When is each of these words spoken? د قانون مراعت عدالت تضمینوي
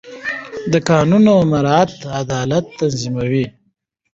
د 0.71 0.73
قانون 0.89 1.25
مراعت 1.51 1.91
عدالت 2.19 2.65
تضمینوي 2.79 3.45